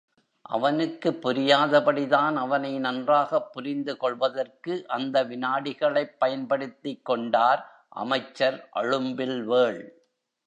[0.49, 7.61] அவனுக்குப் புரியாதபடி தான் அவனை நன்றாகப் புரிந்து கொள்வதற்கு அந்த விநாடிகளைப் பயன்படுத்திக் கொண்டார்
[7.95, 9.81] அமைச்சர் அழும்பில்வேள்.